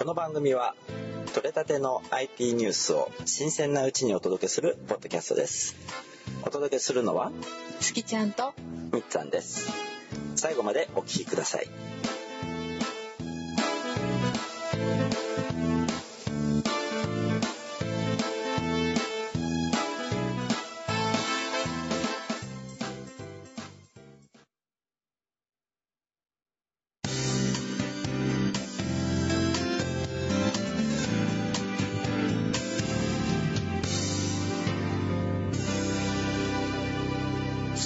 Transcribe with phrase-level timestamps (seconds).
[0.00, 0.74] この番組は
[1.34, 5.76] 取れたての IT ニュースを新鮮なうちにお届けするポッドキャストです。
[6.42, 7.30] お届けするのは
[7.80, 8.54] 月ちゃんと
[8.94, 9.70] みっつぁんです。
[10.36, 11.68] 最後までお聞きください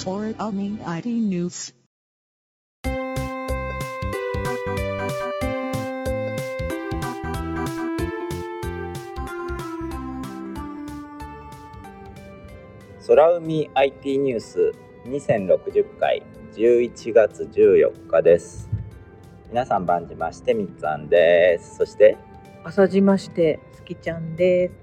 [0.05, 1.73] 空海 IT News.
[13.07, 14.73] 空海 IT ニュース
[15.07, 16.21] 2060回
[16.53, 18.69] 11月14日です
[19.49, 22.15] 皆さん晩じましてみっつぁんですそして
[22.63, 24.73] 朝じまして、すきちゃんです。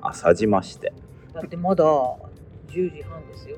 [0.00, 0.92] 朝じまして
[1.32, 1.84] だってまだ
[2.68, 3.56] 10時半ですよ。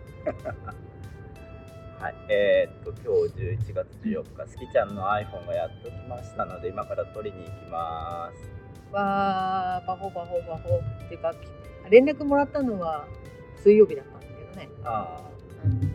[2.01, 8.95] はい、えーっと今日11月14日、すきちゃんの iPhone がやっと来ましたので今から取りに行きます。
[8.95, 10.81] わー、パホパホパホ。
[11.07, 13.09] っていうか、き連絡もらったのは
[13.63, 14.69] 水曜日だったんだけどね。
[14.85, 15.93] あーうん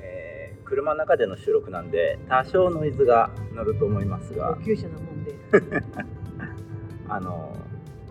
[0.00, 5.34] えー車の中での収録なんで多少ノイズが乗ると思いますが高、級車なもんで。
[7.08, 7.56] あの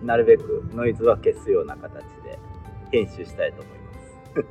[0.04, 2.10] なるべくノイズは消すような形で
[2.92, 4.46] 編集したいと思います。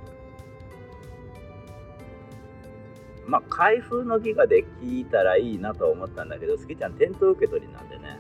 [3.26, 8.19] まあ開封の儀ができたらいいなとは思ったんだけど、すきちゃん店頭受け取りなんでね、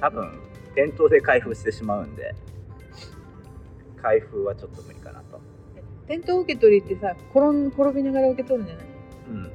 [0.00, 0.40] 多分
[0.74, 2.34] 店頭で開封してしまうんで、
[4.00, 5.40] 開封はちょっと無理かなと。
[6.08, 8.86] 店頭受け取りってさ、転ん転びながら受け取るんじゃない？
[9.28, 9.52] うん、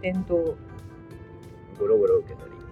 [0.00, 0.56] 店頭、
[1.78, 2.56] ゴロゴロ受け取り。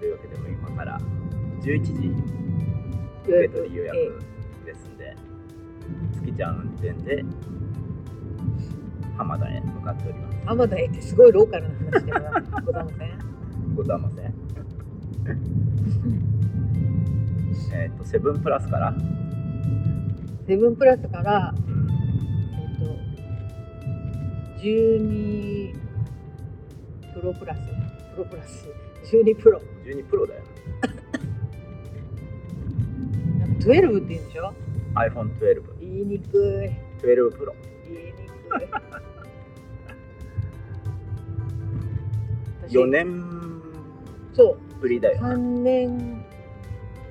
[0.00, 1.00] というわけでもう今から
[1.60, 1.92] 11時
[3.28, 4.24] 受け取り予約
[4.64, 5.14] ですんで、
[6.14, 7.22] すきちゃん運転で
[9.18, 10.38] 浜田へ向かっております。
[10.46, 13.74] 浜田へってすごいローカルな話だから、ございません。
[13.74, 14.34] ございません。
[17.74, 18.94] えっと、セブンプラスから、
[20.46, 21.90] セブンプラスから、うん、
[22.56, 22.86] えっと、
[24.62, 25.74] 12
[27.12, 27.60] プロプラス、
[28.14, 28.68] プロプラス、
[29.12, 29.60] 12プロ。
[29.84, 30.42] 12プロだよ。
[33.58, 34.54] なんか12って言うんでしょ
[34.94, 36.70] ？iPhone12、言いにくい。
[37.02, 37.54] 12プロ。
[37.86, 38.68] 言いにくい。
[42.68, 43.62] 私4年
[44.34, 45.20] そう、ぶりだよ。
[45.20, 46.24] 3年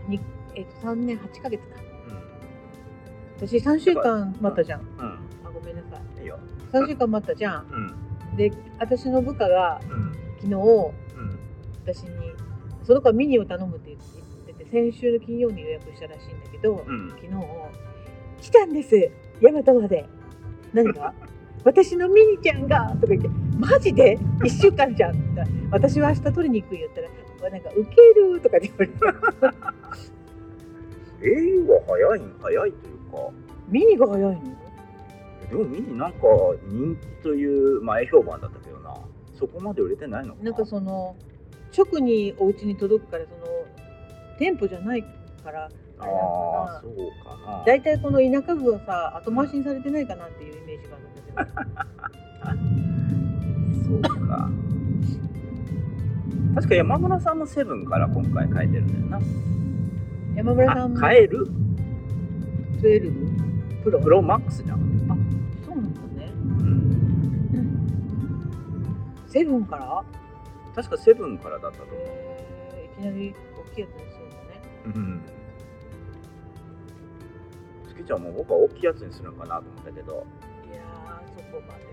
[0.07, 0.19] に、
[0.55, 1.75] えっと、3年8ヶ月か。
[3.37, 4.81] 私3週間待ったじゃん。
[4.81, 4.87] うん、
[5.45, 6.01] あ、ごめんなさい。
[6.17, 6.39] うん、いいよ。
[6.71, 7.65] 3週間待ったじゃん。
[8.31, 10.59] うん、で、私の部下がうん、昨日、うん、
[11.85, 12.09] 私に、
[12.83, 14.16] その子はミニを頼むって言ってて、
[14.71, 17.09] 先週の金曜に予約したらしいんだけど、うん。
[17.09, 17.29] 昨日、
[18.41, 19.11] 来たんです
[19.41, 20.05] 大和まで。
[20.73, 21.13] 何が
[21.63, 25.15] 私のミニちゃんがとか言って、マジで ?1 週間じゃん
[25.71, 28.93] 私は明日取りに行く言ったら、なんか、ウケるとか言われて、
[31.21, 33.31] au は早いん早いというか、
[33.69, 34.41] ミニが早いの？
[35.49, 36.17] でもミニなんか
[36.67, 38.93] 人気という前評判だったけどな。
[39.37, 40.51] そこまで売れてないのかな。
[40.51, 41.15] なんかその、
[41.77, 43.56] 直にお家に届くから、その、
[44.37, 45.03] 店舗じゃない
[45.43, 46.15] から、あれあ、
[46.75, 46.93] かそう
[47.23, 47.57] かな。
[47.59, 50.97] な大体この田舎部はさ、後回しにされてないかなっていうイメージが
[52.43, 52.71] あるんだ
[53.83, 54.01] けど。
[54.11, 54.49] そうか。
[56.55, 59.23] 確か山村さんもセブンから今回変えてるんだよ
[60.35, 60.85] 山村さな。
[60.87, 61.47] んもあ、変える
[62.81, 63.99] 12プロ？
[64.01, 64.79] プロマックスじゃん。
[65.65, 66.43] そうなんだねう
[67.59, 67.63] ん。
[69.27, 70.03] セブンから、
[70.75, 71.97] 確かセブンからだったと思う。
[71.97, 73.35] えーいきなり
[73.71, 74.16] 大きいやつにす
[74.95, 75.21] うん。
[77.89, 80.25] 月ちゃんも僕は大きいやつにするのかなと思ったけど、
[80.65, 81.89] いやーそこまでは。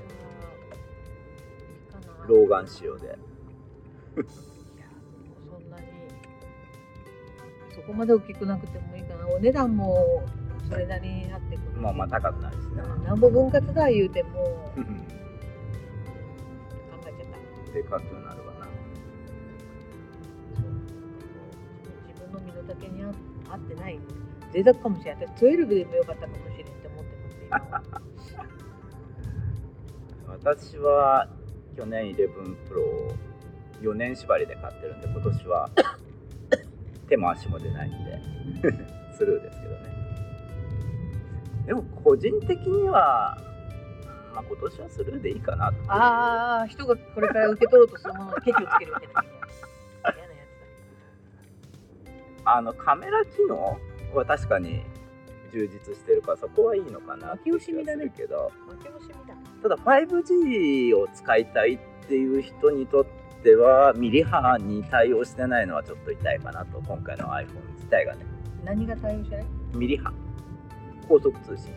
[1.60, 2.26] いいかな。
[2.26, 3.06] 老眼仕様で。
[3.06, 3.14] いや
[5.50, 5.86] そんなに。
[7.74, 9.28] そこまで大きくなくてもいいかな。
[9.28, 10.22] お値段も
[10.68, 12.82] それなりになってくるまあまあ高くなるしね。
[13.04, 14.30] なんぼ分割だ言うても。
[14.32, 14.82] 考
[17.02, 17.38] えちゃった。
[17.72, 18.53] 生環境になるわ
[22.64, 23.08] 分の身の丈に合
[23.52, 24.00] 合ってない。
[24.52, 25.26] 贅沢かもしれない。
[25.36, 27.14] 私12でもよかったかもしれんって思って
[27.50, 28.36] ます。
[30.44, 31.28] 私は
[31.76, 32.28] 去年11
[32.68, 33.12] Pro を
[33.80, 35.70] 4年縛りで買ってるんで今年は
[37.08, 38.20] 手も足も出ないんで
[39.12, 39.94] スルーですけどね。
[41.66, 43.38] でも個人的には、
[44.34, 49.43] まあ、今年はスルーでいいかなああ人がこれから受け取ろうとするものをケチをつけるわけだみた
[52.44, 53.78] あのカメラ機能？
[54.14, 54.82] は確かに
[55.52, 57.84] 充実してるからそこはいいのかなって気がする
[58.16, 58.52] けど、
[59.62, 63.06] ただ 5G を使いたいっていう人にとっ
[63.42, 67.46] てはミリ波に対応してないのはちょっと痛いかなと今回の iPhone
[67.76, 68.24] 自体がね。
[68.64, 69.46] 何が対応してない？
[69.74, 70.12] ミリ波。
[71.08, 71.72] 高速通信。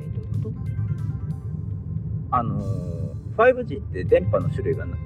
[0.00, 2.36] えどういうこと？
[2.36, 2.94] あのー
[3.36, 4.96] 5G って電波の種類がな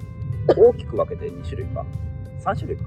[0.55, 1.83] 大きく分けて2種類か。
[2.45, 2.85] 3種類か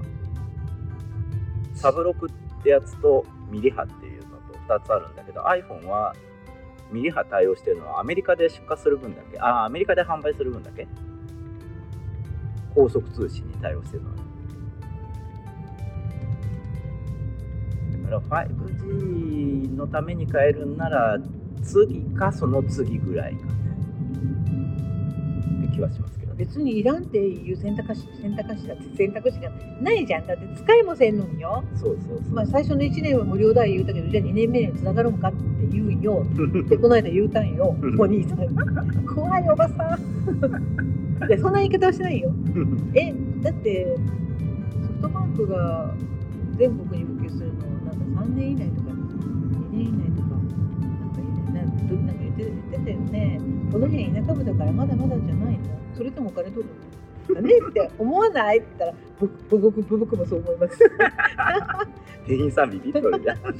[1.83, 6.15] サブロクってやつとミリ波っていうのと2つあるんだけど iPhone は
[6.89, 9.37] ミリ波対応してるのはアメリカで出荷する分だけ。
[9.37, 10.87] あアメリカで販売する分だけ？
[12.73, 14.15] 高速通信に対応してるのは。
[18.11, 21.17] だから 5G のために変えるんなら
[21.61, 23.53] 次かその次ぐらいかね
[25.65, 29.49] って気はします別にいらんっていう選択肢選択肢だって選択肢が
[29.81, 30.27] ないじゃん。
[30.27, 31.63] だって使いもせんのによ。
[31.75, 35.37] そうそうまあ最初の1年は無料だ言うたけどじゃあ2年目につながるんかって
[35.71, 36.25] 言うんよ。
[36.69, 37.75] でこの間言うたんよ。
[37.97, 39.05] お兄さん。
[39.05, 41.27] 怖いおばさん。
[41.27, 42.31] でそんな言い方はしないよ。
[42.93, 43.97] えだって
[44.81, 45.93] ソフトバンクが
[46.57, 50.41] 全国に普及するのなんか3年以内とか2年以内とかなん
[51.13, 53.39] か言などなんか言って言ってたよね
[53.71, 55.63] この辺田舎部だからまだまだじゃないの
[55.95, 56.69] それともお金取る
[57.29, 60.79] のだねって思わないって言ったら僕僕僕僕もそう思います
[62.27, 63.41] 店員さんビビっとるやん。
[63.43, 63.55] 言っ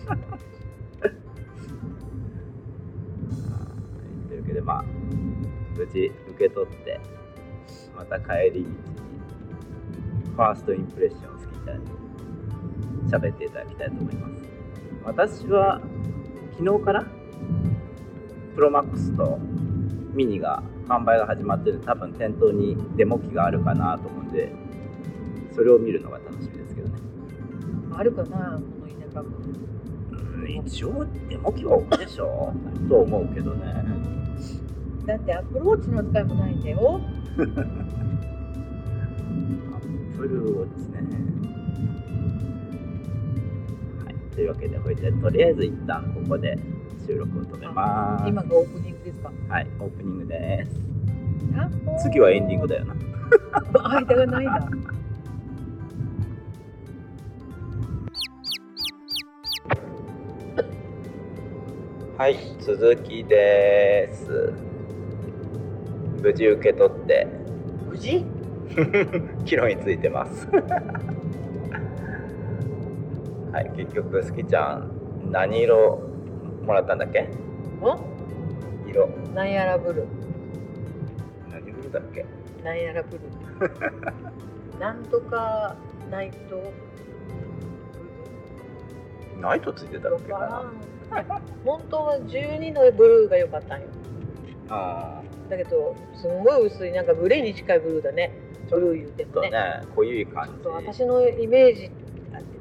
[4.29, 4.83] てるけどまあ
[5.77, 6.99] 無事受け取って
[7.95, 8.75] また帰り道に
[10.35, 11.83] ファーストインプレッションを好きたいに
[13.09, 14.52] 喋っていただきたいと思います。
[15.05, 15.81] 私は
[16.57, 17.05] 昨日から
[18.55, 19.37] プロマックスと
[20.13, 24.51] ミニが販売が始まってる多分店頭にデモ機があるかなと思うんで
[25.53, 26.99] それを見るのが楽しみですけどね。
[27.95, 29.29] あるかなこの田舎部
[30.11, 32.53] うん一応デモ機は置くでしょ
[32.87, 33.73] と思うけどね。
[35.05, 37.01] だってアップルウォッチの扱いもないんだよ。
[37.37, 37.47] アッ
[40.17, 41.32] プルウォッチね
[44.35, 46.57] というわけでほいでとりあえず一旦ここで
[47.07, 48.27] 収録を止めます。
[48.27, 49.31] 今がオープニングですか？
[49.49, 50.79] はいオープニングです。
[51.55, 51.69] あ
[51.99, 52.95] 次はエンディングだよな。
[53.89, 54.69] 間がないんだ
[62.17, 64.53] はい続きです。
[66.21, 67.27] 無事受け取って。
[67.89, 68.23] 無事？
[69.45, 70.47] キロについてます
[73.53, 76.01] はい結局すきちゃん何色
[76.65, 77.21] もらったんだっけ？
[77.21, 77.27] ん
[78.89, 79.07] 色。
[79.35, 80.03] なんやらブル。
[80.03, 80.07] ー
[81.51, 82.25] 何色だっけ？
[82.63, 83.21] なんやらブル。
[83.69, 85.75] ー なんとか
[86.09, 86.61] ナイト。
[89.39, 93.87] ナイトついてたっブルーけかな本当は12のブルーが良かったんよ。
[94.69, 98.31] あだけどすんごい薄いなんかグレーに近いブルーだね。
[98.69, 100.67] ブルー言うてーちょっともねね濃ゆい感じ。
[100.69, 101.91] 私のイメージ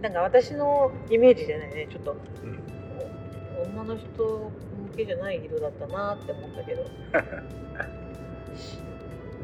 [0.01, 1.89] なんか私のイメージじゃないね。
[1.91, 2.17] ちょっと。
[2.43, 2.63] うん。
[3.73, 4.51] 女の人向
[4.97, 6.83] けじゃない色だったなって思ったけど。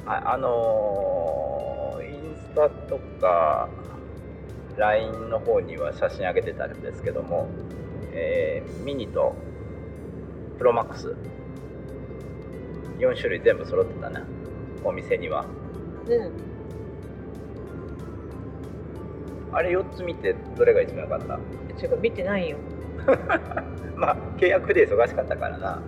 [0.05, 3.69] はい、あのーインスタとか
[4.77, 7.49] LINE の方には写真上げてたんですけども、
[8.13, 9.35] えーミニと
[10.59, 11.15] プロマックス。
[12.99, 14.23] 4種類全部揃ってたね
[14.83, 15.45] お店には。
[16.09, 16.58] うん
[19.53, 21.35] あれ4つ見てどれが一番良かった？
[21.35, 22.57] 違う見てないよ。
[23.97, 25.83] まあ契約で忙しかったからな、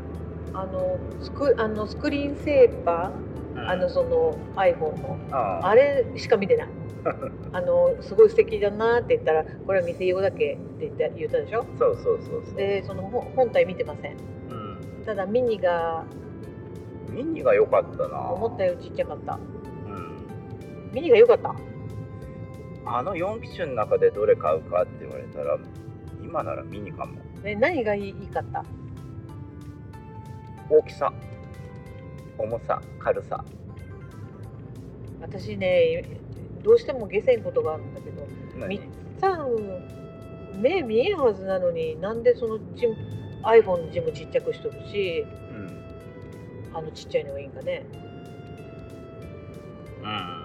[0.55, 5.19] あのスクあのスクリーンセーバーあのその iPhone の。
[5.33, 5.75] ああ。
[5.75, 6.69] れしか見てない。
[7.53, 11.65] あのすごい素敵だなって言ったらこれは店用だけって言った言ったでしょ？
[11.79, 14.13] そうそうそうそう、でその本本体見てません。
[14.13, 16.05] うん、ただミニが
[17.11, 18.31] ミニが良かったな。
[18.33, 19.35] 思ったよりちっちゃかった。
[19.87, 20.17] うん。
[20.93, 21.55] ミニが良かった
[22.93, 25.59] あの4機種の中でどれ買うかって言われたら
[26.23, 27.15] 今ならミニかも。
[27.45, 28.65] え何がいいかった？
[30.69, 31.13] 大きさ。
[32.39, 32.81] 重さ。
[32.99, 33.45] 軽さ。
[35.21, 36.03] 私ね
[36.63, 38.27] どうしても下せんことがあるんだけど
[38.67, 42.87] みっ何つぁん目見えんはずなのになんでその字
[43.45, 45.71] iPhone の字もちっちゃくしとるしうん。
[46.75, 47.85] あのちっちゃいのがいいんかね。
[50.03, 50.40] うん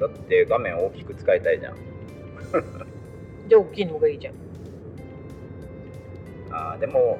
[0.00, 1.76] だって画面大きく使いたいじゃん。
[3.48, 4.34] じゃあ大きいのがいいじゃん。
[6.50, 7.18] あーでも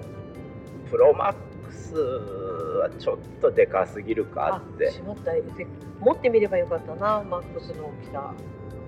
[0.91, 1.35] プロマッ
[1.67, 4.91] クスはちょっとでかすぎるかあって。
[4.91, 5.33] しまった。
[5.33, 5.67] せ
[6.01, 8.35] 持ってみればよかったなマックスの大きさ。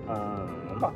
[0.07, 0.11] う
[0.77, 0.93] んまあ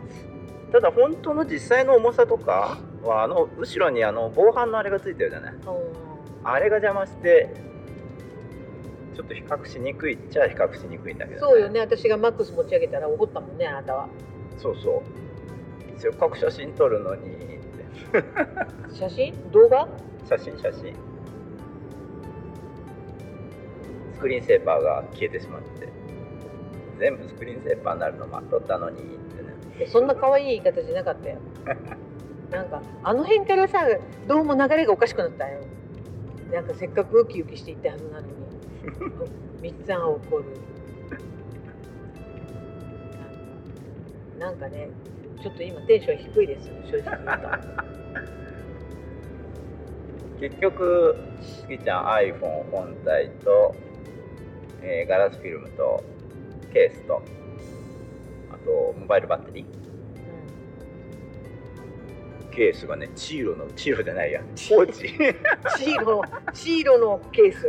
[0.72, 5.54] ただ本当の実際の重さとかはあの後ろにあの防犯のあれがついてるじゃない。
[5.54, 5.60] うん
[6.44, 7.50] あれが邪魔して
[9.18, 11.80] ちょっと比較しにくいっちゃ比較しにくいんだけど、そうよね。
[11.80, 14.10] 私がマックス持ち上げたら怒ったもんねあなたは。
[14.60, 15.04] そうそ
[15.98, 16.00] う。
[16.00, 17.36] せっかく写真撮るのに
[18.94, 19.34] 写真？
[19.52, 19.88] 動画？
[20.30, 20.94] 写真写真。
[24.14, 25.90] スクリーンセーパーが消えてしまって。
[27.00, 29.54] 全部スクリーンセーパーになるの待っとったのにってね。
[29.80, 31.40] えそんな可愛い言い方じゃなかったよ。
[32.52, 33.80] なんかあの辺からさ
[34.28, 35.62] どうも流れがおかしくなったよ。
[36.52, 38.37] なんかせっかくウキウキしていったはずなのに
[39.62, 40.46] みっつぁん怒る。
[44.40, 44.90] なんかね
[45.42, 47.48] ちょっと今テンション低いです正直言うと。
[50.40, 53.76] 結局スギちゃん iPhone 本体と、
[54.84, 56.04] えーガラスフィルムと
[56.72, 57.24] ケースと
[58.52, 59.66] あとモバイルバッテリー。
[62.52, 64.42] ケースがねチーロのチーロじゃないや。
[64.42, 65.08] コーチ。
[65.10, 66.22] シーロ
[66.54, 67.68] シーロのケース？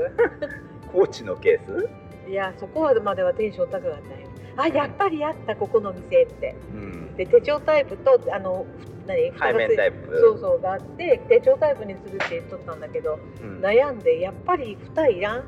[0.92, 1.88] コーチのケース？
[2.28, 6.54] いやそこまではテンション高かったよあやっぱりあったここの店って。
[6.73, 7.16] うん。
[7.16, 8.66] で手帳タイプとあの
[9.07, 10.18] 何背面タイプ。
[10.21, 13.61] そうそうがあって手帳タイプにするって言っとったんだけどうん。
[13.61, 15.45] 悩んでやっぱり蓋いらん？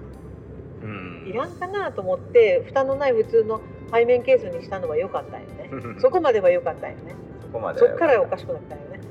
[0.82, 1.24] うん。
[1.28, 3.60] いらんかなと思って蓋のない普通の
[3.92, 5.70] 背面ケースにしたのは良かったよね。
[6.00, 7.14] そこまでは良かったよね。
[7.42, 9.00] そこまでそっからおかしくなったよね。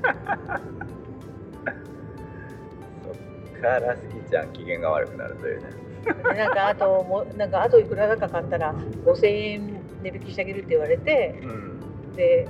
[3.04, 3.10] そ
[3.58, 5.68] っからスギちゃん機嫌が悪くなるというね。
[5.68, 5.89] で
[6.36, 12.14] なんかあともうなんかあといくらだか買ったら5000円値引きしてあげるって言われてうん。
[12.16, 12.48] で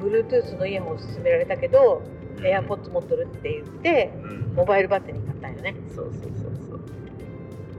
[0.00, 2.02] Bluetooth のイヤホン勧められたけど
[2.38, 4.54] AirPods 持っとるって言ってうん。
[4.54, 5.74] モバイルバッテリー買ったんよね。
[5.94, 6.80] そうそうそうそう。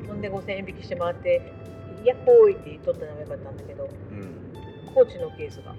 [0.07, 1.53] ほんで5000円引きしてもらって
[2.03, 4.93] 「やっほーい」って言っとったのがよかったんだけどうん。
[4.93, 5.73] コーチのケースが。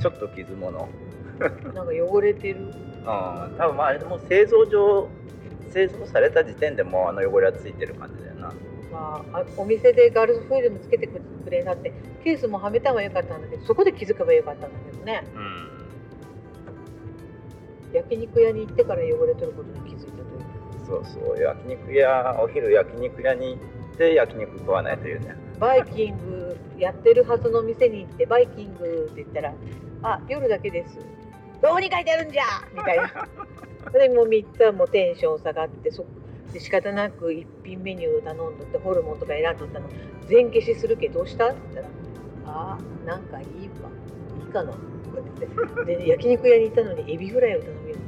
[0.00, 0.88] ちょっと傷物。
[1.38, 2.60] なんか汚れてる。
[2.60, 2.70] うん
[3.06, 5.08] 多分まああれでも製造上
[5.74, 8.52] 製造された時点でもうあの汚れはついてる感じだよな。
[8.92, 15.24] まあ、あお店でガールズフィルムつけてくれなってケースもはめたのはよかったんだけどそこで気づけばよかったんだけどね。
[15.34, 15.70] うん。
[17.92, 20.86] 焼肉屋に行ってから汚れとることに気づいたという。
[20.86, 21.40] そうそう。
[21.42, 23.60] 焼肉屋お昼焼肉屋に行
[23.94, 25.34] って焼肉食わないというね。
[25.58, 29.54] バイキングやってるはずの店に行ってバイキングって言ったら
[30.02, 30.98] 「あ夜だけです」
[31.62, 32.42] 「どこに書いてあるんじゃ!」
[32.74, 33.28] みたいな
[33.92, 36.04] でもう3つはもうテンション下がってそん
[36.52, 39.88] で仕方なく一品メニューを頼んどってホルモンとか選んどったの。
[40.28, 41.48] 全消しするけどどうした？
[41.48, 41.94] って言ったら
[42.46, 43.90] 「あーなんかいいわ。
[44.46, 44.84] いいかな」とか
[45.84, 45.96] 言って。
[45.96, 48.00] で焼肉屋に行ったのにエビフライを頼みよっ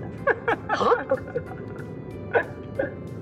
[0.68, 1.04] た「は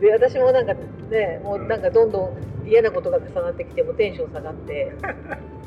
[0.01, 0.75] で私もなんか
[1.11, 4.93] ねもうなんかどんどん嫌なことが重なってきてもテンション下がって。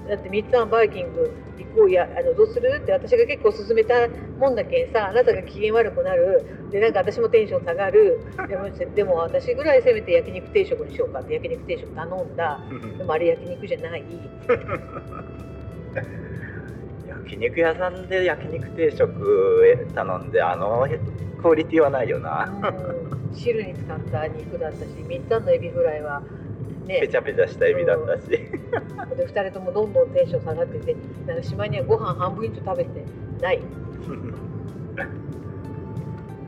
[0.08, 2.80] だって三つはバイキング行こうやあのどうする？
[2.82, 3.94] って私が結構勧めた
[4.40, 6.46] もんだけんさあなたが機嫌悪くなる。
[6.72, 8.20] でなんか私もテンション下がる。
[8.48, 12.60] でもでも私ぐらいせめて焼肉定食にしようかって焼肉定食頼んだ。
[12.98, 14.04] でもあれ焼肉じゃない。
[17.08, 20.88] 焼肉屋さんで焼肉定食頼んであの
[21.42, 22.50] クオリティはないよな。
[22.62, 23.34] うん。
[23.34, 26.22] 汁に使った肉だったし三つのエビフライは
[26.88, 27.00] ね。
[27.02, 28.30] ペチャペチャしたエビだったし。
[28.30, 28.48] で
[29.28, 33.04] 2人ともどんどんテンション下がっててなんかしまいにはご飯半分以上食べて
[33.42, 33.60] ない。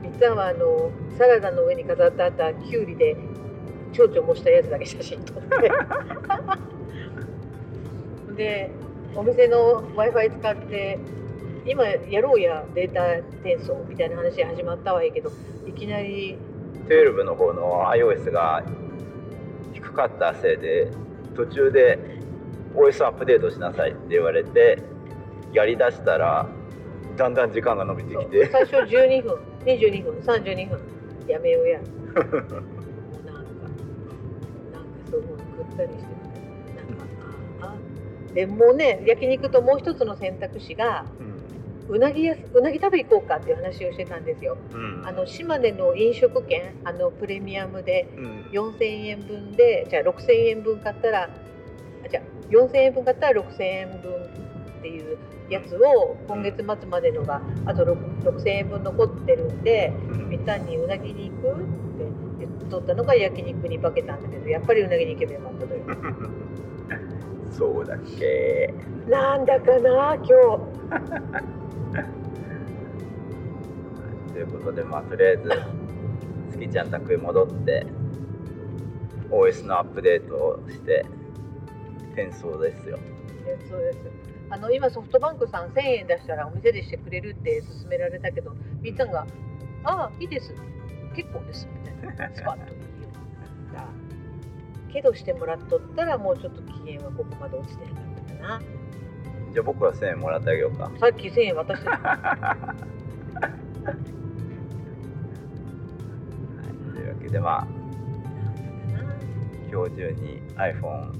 [0.02, 3.16] みっちゃんはあのサラダの上に飾ってあったきゅうりで
[3.92, 5.70] 蝶々模したやつだけ写真撮って。
[8.36, 8.70] で
[9.14, 10.98] お店の w i f i 使って
[11.66, 15.30] 今やろうやデータ転送みたいな話始まったはいいけど
[15.66, 16.38] いきなり
[16.88, 18.62] 12の方の iOS が
[19.90, 20.88] 低かったせいで
[21.34, 21.98] 途中で
[22.74, 24.78] OS アップデートしなさいって言われて
[25.52, 26.48] やりだしたら
[27.16, 28.48] だんだん時間が伸びてきて。
[28.50, 29.34] 最初12分。
[29.66, 30.14] 22分。
[30.20, 30.80] 32分。
[31.26, 31.80] やめようや。
[31.80, 32.40] なんかなんか
[35.06, 36.04] すごいぐったりして
[36.76, 37.04] なんか
[37.62, 37.74] あ
[38.32, 41.04] でもね焼肉ともう一つの選択肢が
[41.90, 44.56] うなぎやすうなぎ食べ行こうかっていう話をしてたんですよ。
[44.72, 45.02] うん。
[45.04, 48.40] あの島根の飲食券あのプレミアムでうん。
[48.52, 55.18] 4000円分でじゃあ6000円分買ったらあじゃあ4000円分買ったら6000円分っていう
[55.50, 59.92] やつを今月末までのがあと6 6000円分残ってるんで
[60.28, 60.44] みん。
[60.46, 61.66] なにうなぎに行くって
[62.38, 65.84] 言っとったのが焼肉に化けたんだけどやっぱりうなぎに行けばよかったという。
[67.52, 68.72] そうだっけ。
[69.08, 70.30] なんだかな今日
[74.32, 75.50] ということでまあとりあえず
[76.50, 77.86] スキちゃん宅へ戻って
[79.30, 81.04] OS のアップデートをして
[82.12, 82.98] 転送ですよ。
[83.46, 83.98] えそうです。
[84.50, 89.26] あの今ソフトバンクさん1000円出したらお店でしてくれるって勧められたけどみっちゃんが
[89.84, 90.52] 「ああいいです。
[91.14, 92.30] 結構です」みたいな。
[92.34, 92.78] スパッと言う。
[92.78, 92.86] よ
[93.72, 93.88] だ
[94.92, 98.60] けどしてもらっとったらもうちょっと機嫌はここまで落ちてなかったかな
[99.52, 100.90] じゃあ僕は1000円もらってあげようか。
[101.00, 101.96] さっき1000円渡してた。
[106.94, 107.66] というわけでまあ
[109.72, 111.12] 今日中に iPhone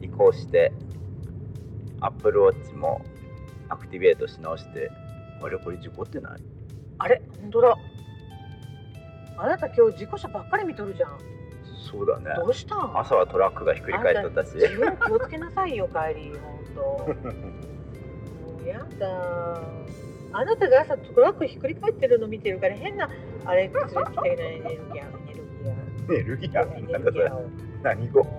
[0.00, 0.72] 移行して
[2.00, 3.02] Apple Watch も
[3.68, 4.90] アクティベートし直して
[5.42, 6.40] あれこれ事故ってない？
[6.98, 7.74] あれ本当だ。
[9.38, 11.18] あなた今日事故車ばっかり見とるじゃん
[11.80, 12.34] そうだね。
[12.36, 12.76] どうした？
[12.76, 14.54] ん朝はトラックがひっくり返っとったし。
[14.54, 19.62] 自分気をつけなさいよ帰り本当もうやだ。
[20.32, 23.08] あなたが朝トラックひっくり返ってるの見てるから変な
[23.44, 25.02] あれ連れてきたよね エネルギー
[26.12, 27.20] エネルギーーエネルギ
[27.82, 28.20] 何語？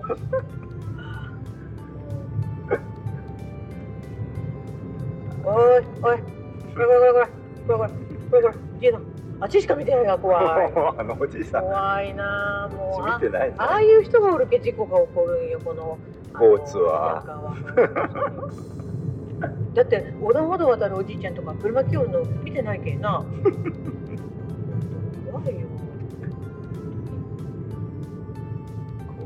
[5.44, 7.26] おいおいこれこれこれこれ
[7.66, 7.88] これこれこれ
[8.30, 8.98] これこれジーナ
[9.42, 10.44] あっちしか見てないが怖い。
[10.96, 11.64] あのおじさん。
[11.64, 13.02] 怖いなあもう。
[13.02, 13.56] あ見てないね。
[13.58, 15.98] ああいう人がおるけ事故が起こるんよこの。
[16.40, 17.24] 交通は。
[17.26, 18.36] あの田舎は
[19.74, 23.24] だって横断歩道渡るおじいちゃんとか車来よるの見てないけんな。
[25.28, 25.66] 怖いよ。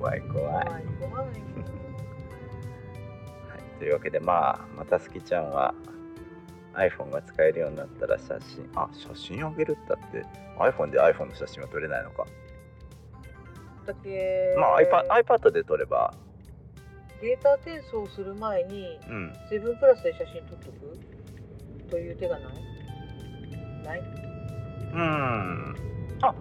[0.01, 0.41] 怖い怖い。
[0.41, 1.27] 怖い
[3.79, 5.75] というわけでまあまたすきちゃんは
[6.77, 10.25] iPhone が使えるようになったら写真あ写真あげるったって
[10.59, 12.27] iPhone で iPhone の写真は撮れないのか、
[13.87, 16.13] だけまあ iPad, iPad で撮れば。
[17.23, 19.33] データ転送する前にうん。
[19.49, 21.91] セブンプラスで写真撮っとく？
[21.91, 22.53] という手がない？
[23.83, 24.01] ない？
[24.93, 25.77] うん。
[26.21, 26.35] あ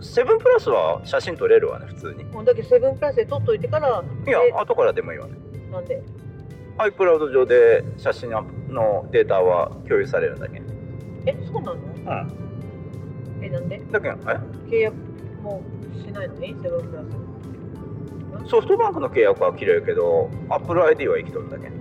[0.00, 2.24] セブンプラスは写真撮れるわね普通に。
[2.24, 5.34] もうだけどセブンプラスで撮っといてからいやで後からでもいいわね。
[5.70, 6.02] なんで？
[6.78, 10.60] iCloud 上で写真のデータは共有されるんだけ？
[10.60, 10.64] ん
[11.26, 11.74] えそうなの？
[11.74, 13.44] うん。
[13.44, 13.82] えなんで？
[13.90, 14.16] だけんえ？
[14.70, 14.94] 契約
[15.42, 15.62] も
[15.94, 16.34] うしないの？
[16.36, 17.02] にセブンプラ
[18.44, 21.68] スソフトバンクの契約は切れるけど AppleID は生きとるんだけ？
[21.68, 21.72] ん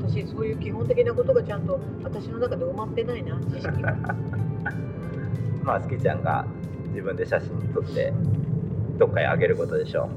[0.00, 3.94] 私そういう基本的なことがちゃんと私の中で埋まってないな知識が。
[5.62, 6.44] まあすきちゃんが
[6.90, 8.12] 自分で写真撮って
[8.98, 10.08] どっかへあげることでしょ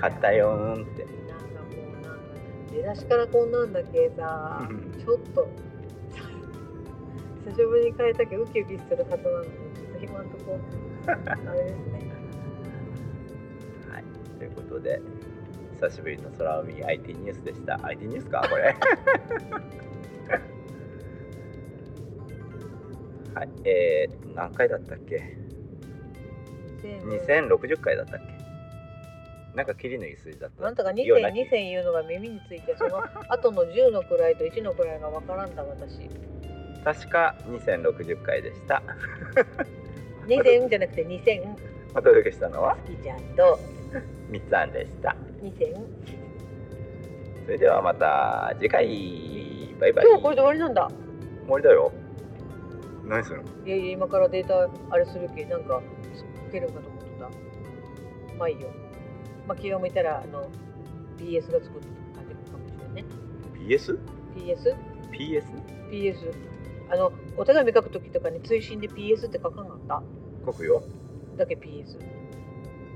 [0.00, 1.04] 買ったよーんって。
[1.04, 2.18] なんかこうなんか
[2.72, 5.48] 出だしからこんなんだけさちょっと
[7.44, 10.58] 久しぶりに変えたけどウキウキするはずなのにちょっと今んとこ。
[11.10, 11.14] あ
[11.52, 12.10] れですね。
[13.90, 14.04] はい。
[14.38, 15.00] ということで
[15.80, 17.78] 久しぶりの空海 IT ニュースでした。
[17.84, 18.74] IT ニュースかこれ。
[23.34, 23.48] はい。
[23.64, 25.36] えー、と何回だったっけ
[26.82, 28.39] ？2060回だったっけ？
[29.54, 30.62] なんか切りのいい数字だった。
[30.62, 36.08] なんとか2ような線2線言うのが耳についてその 後の10の位と1の位がわからんだ私。
[36.84, 38.82] 確か2060回でした。
[40.26, 41.56] 2線じゃなくて2線
[41.94, 42.76] お届けしたのは？
[42.86, 43.58] 好きちゃんと。
[44.28, 45.16] みつあんでした。
[45.42, 45.74] 2線
[47.44, 48.86] それではまた次回。
[49.80, 50.06] バイバイ。
[50.06, 50.88] 今日これで終わりなんだ。
[51.42, 51.92] 終わりだよ。
[53.04, 53.66] 何するの？
[53.66, 55.82] いやいや今からデータあれするけなんか
[56.48, 57.30] つけるんかと思ってた。
[58.38, 58.68] まあいいよ
[59.50, 60.48] まあ気が向いたらあの
[61.18, 61.88] PS が作って
[62.24, 63.04] くるかもしれないね。
[63.58, 63.98] PS?
[64.36, 64.76] PS?
[65.10, 65.44] PS?
[65.90, 66.32] PS
[66.92, 70.00] あのお手紙書くときとかに追伸で PS って書かんかった？
[70.46, 70.80] 書くよ。
[71.36, 71.98] だけ PS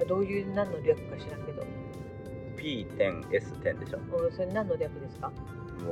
[0.01, 1.65] あどういう何の略か知らんけど。
[2.57, 3.99] P10S10 でしょ。
[4.17, 5.27] うんそれ何の略ですか？
[5.27, 5.33] わ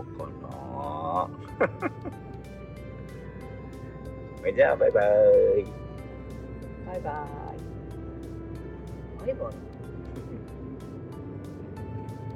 [0.05, 4.55] かんなー。
[4.57, 5.05] じゃあバイバイ。
[6.87, 7.27] バイバ
[9.18, 9.27] イ。
[9.27, 9.71] バイバイ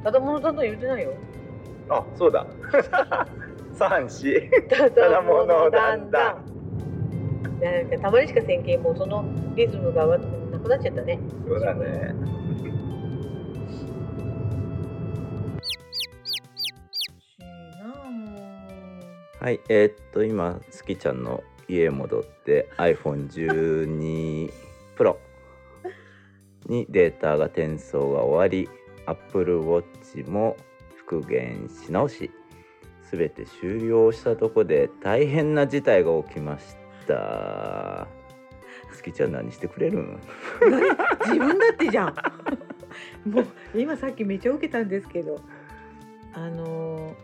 [0.07, 1.14] ただものだんだん言うてないよ。
[1.88, 2.47] あそうだ。
[3.75, 4.49] 三四。
[4.71, 6.45] ただものだんだん。
[7.61, 9.25] なんかたまにしかせんけんもうその
[9.57, 11.19] リズムがわなくなっちゃったね。
[11.49, 12.14] そうだね。
[19.40, 24.53] はいえーっと今すきちゃんの家へ戻って iPhone12
[24.97, 25.16] Pro
[26.66, 28.69] にデータが転送が終わり
[29.07, 30.57] Apple Watch も
[30.97, 32.31] 復元し直し
[33.11, 38.09] 全て終了したとこで大変な事態が起きました。
[38.97, 40.21] 好きちゃん何してくれるん？
[41.27, 42.14] 自分だってじゃん。
[43.29, 45.40] もう今さっきめっちゃ受けたんですけど。
[46.37, 47.16] あの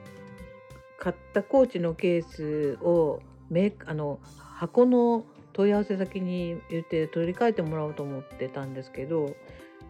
[0.98, 9.36] 買ったコーチのケースをメあの箱の問い合わせ先に言って取り替えてもらおうと思ってたんですけど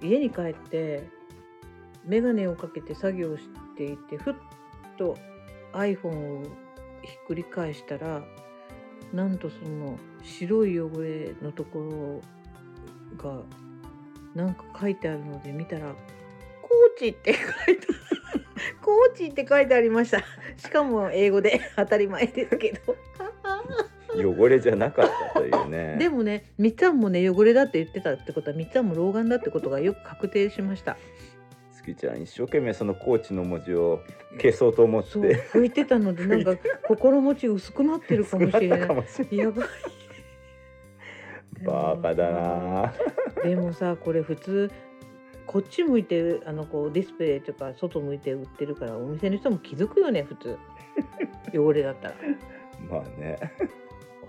[0.03, 1.05] 家に帰って
[2.07, 3.45] 眼鏡をかけて作業し
[3.77, 4.35] ていてふっ
[4.97, 5.17] と
[5.73, 6.43] iPhone を
[7.03, 8.23] ひっくり返したら
[9.13, 12.21] なんとその白い汚れのとこ
[13.17, 13.43] ろが
[14.35, 15.95] なんか書いてあるので見たら
[16.63, 17.77] 「コーチ」って書いてある。
[18.81, 20.21] コーチって書いてありました。
[20.57, 22.97] しかも英語で当たり前ですけど。
[24.15, 25.97] 汚れじゃなかったというね。
[25.99, 30.97] でもねみっつぁんもね汚れだって言ってたってことはみっつぁんも老眼だってことがよく確定しました
[31.95, 32.23] ちゃん。
[32.23, 34.01] 一生懸命そのコーチの文字を
[34.37, 35.23] 消そうと思っそう。
[35.23, 38.81] て拭いてたのでなんか 心持ち薄くなってるかもしれない。
[39.37, 39.67] やばい。
[41.65, 42.93] バカだな。
[43.43, 44.71] でもさこれ普通
[45.47, 50.57] こっち向いてあのこうディスプレイとか外向いて売ってるからお店の人も気づくよね普通。
[51.55, 52.15] 汚れだったら。
[52.89, 53.39] まあね。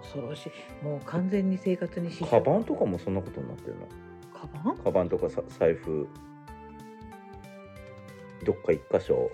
[0.02, 0.86] 恐ろしい。
[0.86, 3.88] もう完全に生活に支カ障バンとかもそんなことになってるの？
[4.34, 4.78] カバン？
[4.78, 6.08] カバンとかさ財布
[8.44, 9.32] どっか一箇所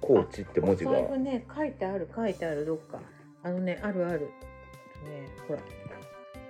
[0.00, 0.92] コーチって文字が。
[1.16, 3.00] ね書いてある書いてあるどっか。
[3.42, 4.20] あのねあるある。
[4.20, 4.28] ね
[5.48, 5.60] ほら。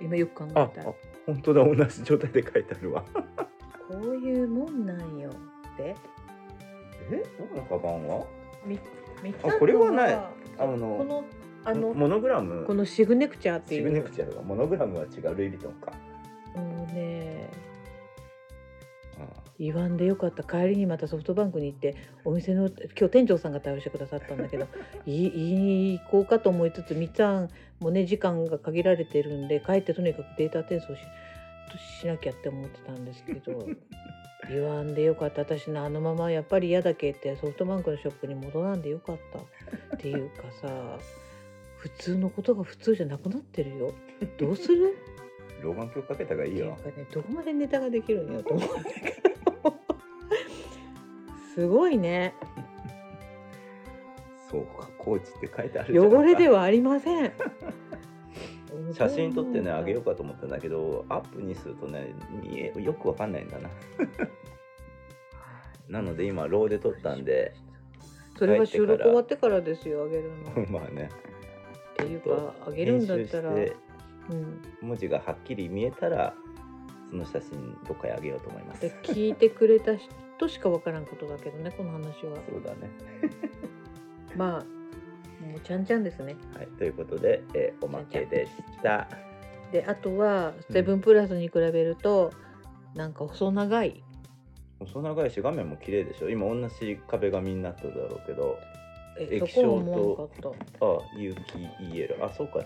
[0.01, 0.89] 今よく考あえたら。
[0.89, 0.93] あ
[1.25, 3.03] 本当だ同じ状態で書いてあるわ。
[3.87, 5.29] こういうもんなんよ。
[5.29, 5.95] って
[7.11, 8.25] え僕のカバンは？
[8.65, 8.79] み
[9.23, 10.13] みあこれはない。
[10.13, 11.23] ああのこの
[11.63, 12.65] あのモノグラム？
[12.65, 13.81] このシグネクチャーっていう。
[13.81, 15.91] シグネクチャーがモノグラムは違うルイ・ヴィトンか。
[16.55, 17.74] もうねあ
[19.59, 20.43] 言わんでよかった。
[20.43, 24.67] 帰りにまたソフトバンクに行ってお店の今日店長さんが対応してくださったんだけど
[25.05, 25.55] いい言い
[25.93, 30.99] に行こうかと思いつつみっつぁんもね時間が限られてるんで帰ってとにかくデータ転送し
[32.01, 33.67] しなきゃって思ってたんですけど
[34.49, 35.41] 言わんでよかった。
[35.41, 39.39] 私のあのままやっぱり嫌だけってソフトバンクのショップに戻らんでよかった。
[39.95, 40.99] っていうかさ
[41.77, 43.93] 普通のことが普通じゃなくなってるよ。
[44.37, 44.95] どうする？
[45.61, 46.75] 老眼鏡かけた方がいいよ。
[46.83, 48.69] かねどこまでネタができるんよと思う
[51.55, 52.35] すごいね。
[54.51, 57.31] そうかコーチって書いてある汚れではありません。
[58.91, 62.13] 写真撮ってねあげようかと思ったんだけどアップにするとね
[62.43, 63.69] 見えよくわかんないんだな。
[65.87, 67.53] なので今ローで撮ったんで
[68.37, 70.63] それは収録終わってからですよあげるの。
[70.63, 71.09] っまあね。
[71.97, 76.33] ていうかあげるんだったら、うん、文字がはっきり見えたら
[77.15, 78.81] その写真どっかへあげようと思います。
[78.81, 82.35] で聞いてくれた人しかわからんことだけどねこの話は。
[82.49, 82.89] そうだね。
[84.35, 86.35] まあもうちゃんちゃんですね。
[86.55, 88.51] はいということで、えーおまけでし
[88.83, 89.07] た。
[89.71, 92.31] であとはセブンプラスに比べると、
[92.95, 94.03] なんか細長い。
[94.79, 96.29] 細長いし画面も綺麗でしょ？
[96.29, 98.57] 今同じ壁紙になっただろうけど
[99.17, 101.39] え液晶とあ有機
[101.93, 102.59] EL あそうか。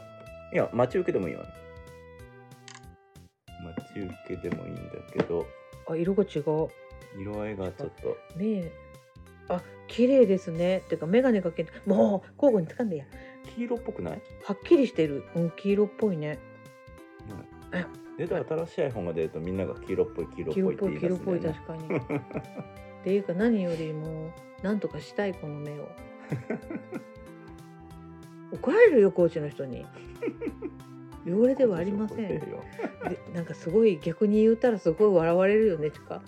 [0.52, 1.54] いや待ち受けでもいいわ待
[4.08, 4.82] ち受けでもいいんだ
[5.12, 5.46] けど。
[5.88, 6.68] あ色が違う。
[7.20, 8.18] 色合いがちょっと。
[8.36, 8.72] 目。
[9.48, 10.80] あ綺麗ですね。
[10.80, 13.06] っていうか眼鏡かけてもう交互に掴んでや。
[13.56, 14.22] 黄色っぽくない？
[14.44, 16.40] はっきりしてる、うん、黄色っぽいね。
[18.18, 21.84] えで新しい iPhone が出るとみんなが黄色っぽい黄色っ黄色ぽいっぽい黄色っぽい確かに。
[21.98, 22.02] っ
[23.04, 24.32] ていうか何よりも
[24.62, 25.88] なんとかしたいこの目を。
[28.52, 29.86] 怒られるよコーチの人に
[31.28, 32.28] 汚れではありません。
[32.28, 32.42] で
[33.34, 36.22] なんかすごい逆に言ったらすごい笑われるよねちか。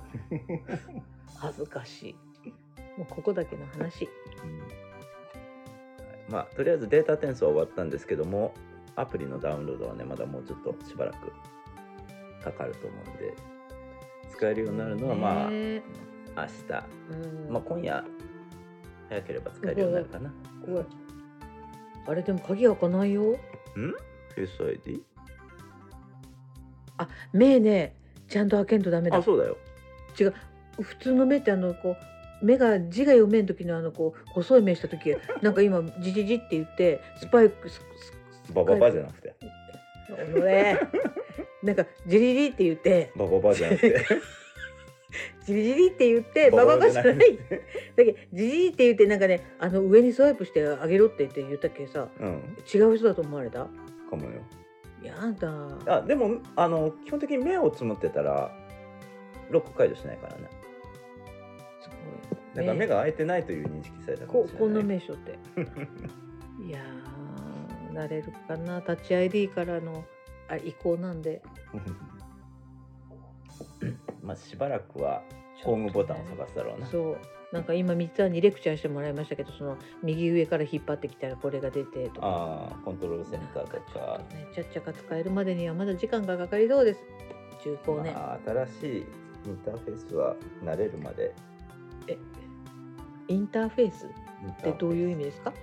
[1.38, 2.50] 恥ずかしい。
[2.98, 4.10] もうここだけの話。
[4.44, 6.34] うん。
[6.34, 8.54] まあとりあえずデータ転送は終わったんですけども
[8.96, 11.32] アプリのダウンロードはねまだもうちょっとしばらく
[12.44, 13.34] かかると思うんで
[14.30, 15.84] 使えるようになるのはまあね
[16.36, 16.84] 明日、
[17.46, 17.54] うん。
[17.54, 18.06] まあ今夜
[19.10, 20.34] 早ければ使えるようになるかな。
[22.08, 23.24] あれでも鍵開かないよ。
[23.24, 23.38] ん？
[24.34, 25.04] Face ID?
[26.98, 27.96] あ目ね
[28.28, 29.18] ちゃんと開けんとダメだ。
[29.18, 29.58] あそうだよ。
[30.82, 31.96] 普通の目ってあのこ
[32.42, 37.82] う目が字が読めん時のあのこう細い目した時 なんか今ジジジって言ってスパイクス
[38.46, 39.34] スバババじゃなくて。
[40.36, 40.78] 俺
[41.64, 43.12] なんかジリジリって言って。
[43.16, 44.06] バババじゃなくて。
[45.46, 47.16] ジリジリって言ってバババじゃない。
[47.16, 47.18] だ
[48.06, 52.10] けどジジリって言ってなんかねあの上にスワイプしてあげろって言って言ったっけさ。
[52.20, 52.58] うん。
[52.74, 53.68] 違う人だと思われた？
[54.12, 54.42] かもよ。
[55.02, 55.98] やだ。
[55.98, 58.56] あでもあの基本的に目をつむってたら
[59.50, 60.50] ロック解除しないからね。
[61.82, 61.90] す
[62.56, 64.54] ごだいから目が開いてないという認識されたかもしれない。
[64.54, 65.32] ここの名所って。
[66.64, 68.82] いやーなれるかな。
[68.82, 70.06] タッチ ID からの
[70.48, 71.42] あ移行なんで。
[74.22, 75.24] まあしばらくは
[75.64, 77.18] ホームボタンを探すだろうな、そう
[77.52, 82.28] なんか今三つにレクチャーしてもらいましたけどその右上から引っ張ってきたらこれが出てとか。
[82.28, 84.22] ああコントロールセンターとか。
[84.34, 87.02] ねちゃっちゃか使えるまでにはまだ時間がかかりそうです。
[87.64, 89.06] 中高ね、まあ、新しい
[89.48, 91.34] インターフェースは慣れるまで。
[92.08, 92.18] え
[93.28, 95.54] インターフェースってどういう意味ですか？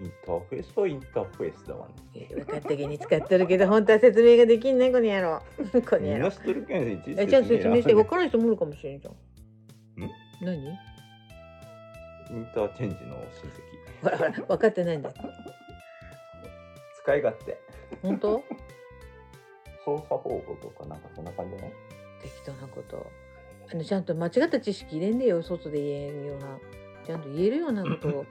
[0.00, 1.94] インターフェースはインターフェースだわね。
[2.14, 5.40] えー分かった気に使ってるけど 本当は説明ができんねこの野郎。
[5.82, 9.14] この野郎みんな知ってるけんいちいちえじゃあ説明してや分からない人もいるかもしれんじゃん？
[10.44, 10.78] 何？
[12.30, 13.64] インターチェンジの親戚。
[14.02, 15.12] ほらほら分かってないんだ。
[17.02, 17.60] 使い勝手。
[18.02, 18.44] 本当？
[19.84, 21.70] 操作方法とかなんかそんな感じの？
[22.22, 23.10] 適当なこと。
[23.72, 25.42] あのちゃんと間違った知識入れんでよ。
[25.42, 26.58] 外で言えんような。
[27.06, 28.08] ちゃんと言えるようなこと。
[28.08, 28.26] を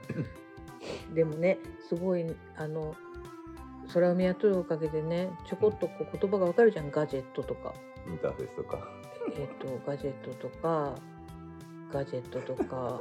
[1.14, 2.26] でもねすごい
[2.56, 2.94] あの
[3.92, 6.90] 空海やっとるおかげでねちょこっとこう言葉がわかるじゃん。
[6.90, 7.72] ガジェットとか。
[8.06, 8.88] インターフェースとか。
[9.36, 10.94] えっ、とガジェットとか
[11.90, 13.00] ガジェットとか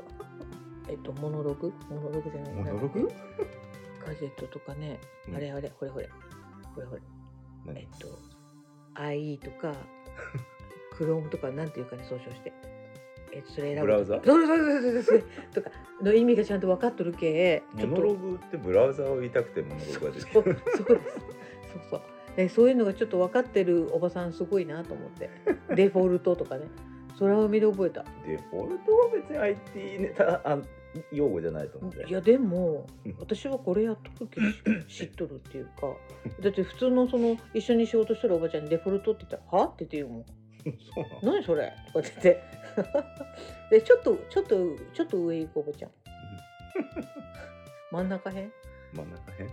[0.90, 1.72] えっとモノログ？
[1.90, 2.54] モノログじゃない。
[2.54, 3.10] モノログ？
[4.06, 5.36] ガジェットとかね、うん。
[5.36, 6.10] あれあれこれこれ。
[6.76, 7.02] これこれ。
[7.68, 8.08] え何っと
[8.96, 9.74] IE とか
[11.00, 12.52] Chrome とかなんていうかね総称して。
[13.32, 13.82] えっとそれ選ぶ。
[13.82, 14.22] ブラウザ？
[14.24, 15.24] そうそうそうそうそう。
[15.54, 17.64] とかの意味がちゃんと分かっとるけ。
[17.78, 17.96] ちょっと。
[17.96, 21.02] モノログってブラウザを言いたくてモノログが出てそうるそうですそう
[21.90, 22.02] そう。
[22.36, 25.30] でそういうのがちょっと分かってるおばさんすごいなと思って。
[25.76, 26.68] デフォルトとかね
[27.20, 28.04] 空海で覚えた。
[28.26, 30.58] デフォルトは別に IT ネタあ
[31.12, 33.16] 用語じゃないと思ういやでもうん。
[33.20, 34.48] 私はこれやっとくけど
[34.88, 35.72] 知っとるっていうか
[36.42, 40.26] だって普通のその一緒に仕事してるおばちゃんにデフォルトって言ったら「は?」って言って言うもん。
[40.96, 41.74] そう何それ？
[41.94, 42.42] とか言って。
[43.72, 44.56] でちょっとちょっと
[44.94, 45.92] ちょっと上行こうおばちゃん。
[47.92, 48.52] 真ん中へん
[48.94, 49.48] 真ん中へ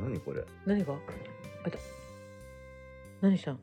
[0.00, 0.44] 何これ？
[0.66, 0.94] 何が？
[1.64, 1.78] あいた
[3.20, 3.58] 何したん？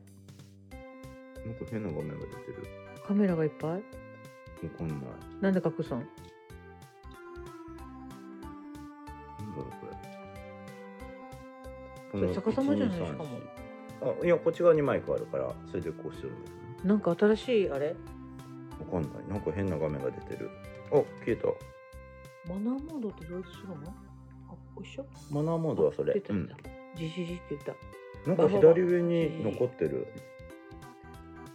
[1.44, 2.66] なんか変な画面が出てる。
[3.06, 3.70] カメラがいっぱい？
[3.70, 3.78] わ
[4.78, 4.98] かんない。
[5.40, 5.98] なんで隠すん？
[5.98, 6.06] なんだ
[9.56, 9.86] ろうこ
[12.16, 12.20] れ。
[12.20, 13.28] それ逆さまじゃない？1 2 3しかも。
[14.02, 16.56] あいやこっち側にマイクあるからそれでこうしてるんですね。
[16.84, 17.88] なんか新しいあれ？
[17.88, 17.94] わ
[18.90, 19.28] かんない。
[19.28, 20.50] なんか変な画面が出てる。
[20.92, 21.48] あ消えた。
[22.48, 23.74] マナーモードってどうするの？
[24.48, 25.06] あ一緒？
[25.30, 26.14] マナーモードはそれ。
[26.14, 27.74] うん出た出たじじじって言った。
[28.26, 30.06] なんか左上に残ってる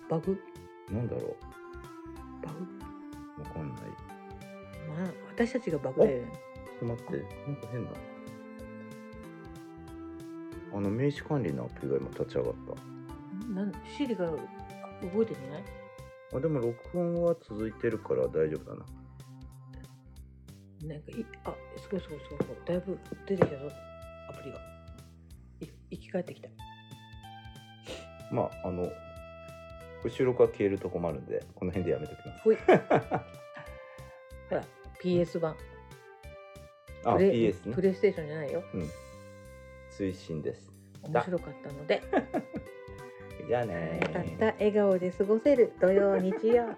[0.09, 0.37] バグ？
[0.91, 1.35] なんだろ
[2.43, 2.65] バグ？
[3.37, 3.81] うわかんない。
[4.97, 6.31] まあ私たちがバグだよね。
[6.79, 7.11] ちょっと待って。
[7.13, 7.91] なんか変だ
[10.71, 12.53] あの名刺管理のアプリが今立ち上がっ
[13.53, 14.37] なんシリが動
[15.23, 15.63] いてない？
[16.31, 18.85] たあでも録音は続いてるから大丈夫だな。
[20.87, 23.71] なんかいあすごいすごいすごいすごいだいぶ出てきたぞ。
[24.29, 24.59] アプリが。
[25.61, 26.49] い生き返ってきた。
[28.31, 28.83] まああの
[30.03, 32.43] 後ろが消えると困るんでこの辺でやめときます。
[32.43, 32.57] ほい。
[34.49, 34.63] ほら
[35.01, 35.55] PS 版。
[37.05, 37.75] あプレ PS ね。
[37.75, 38.63] プレイステーションじゃないよ。
[39.91, 40.71] 推進です。
[41.03, 42.01] 面白かったので。
[43.47, 46.75] じゃあねよかった笑顔で過ごせる土曜日曜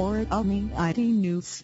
[0.00, 1.62] or for Omni IT News.